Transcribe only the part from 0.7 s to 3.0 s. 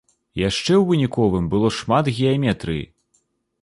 ў выніковым было шмат геаметрыі.